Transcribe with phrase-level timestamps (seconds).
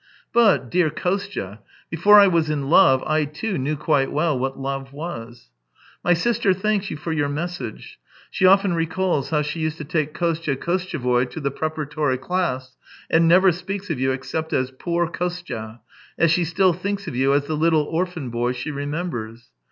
[0.33, 1.59] But, dear Kostya,
[1.91, 5.51] before I was in love I, too, knew quite well what love was."
[6.03, 7.99] My sister thanks you for your message.
[8.31, 12.75] She often recalls how she used to take Kostya Kotche voy to the preparatory class,
[13.11, 15.81] and never speaks of you except as poor Kostya,
[16.17, 19.51] as she still thinks of you as the httle orphan boy she remembers.